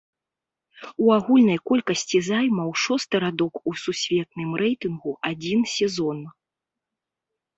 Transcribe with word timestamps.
У 1.03 1.09
агульнай 1.15 1.59
колькасці 1.71 2.17
займаў 2.29 2.69
шосты 2.83 3.15
радок 3.25 3.53
у 3.71 3.75
сусветным 3.83 4.49
рэйтынгу 4.61 5.11
адзін 5.29 5.59
сезон. 5.75 6.19